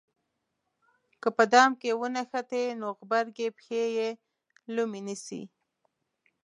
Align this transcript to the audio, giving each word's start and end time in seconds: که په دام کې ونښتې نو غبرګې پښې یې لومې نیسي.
که 1.21 1.29
په 1.37 1.43
دام 1.53 1.71
کې 1.81 1.97
ونښتې 1.99 2.63
نو 2.81 2.87
غبرګې 2.99 3.47
پښې 3.57 3.83
یې 3.97 4.09
لومې 4.75 5.01
نیسي. 5.07 5.41